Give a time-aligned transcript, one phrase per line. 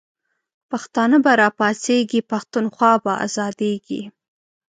[0.69, 4.01] پښتانه به راپاڅیږی، پښتونخوا به آزادیږی